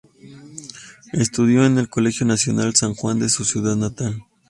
Estudió 1.13 1.63
en 1.63 1.77
el 1.77 1.87
Colegio 1.87 2.25
Nacional 2.25 2.73
San 2.73 2.95
Juan 2.95 3.19
de 3.19 3.29
su 3.29 3.45
ciudad 3.45 3.75
natal. 3.75 4.23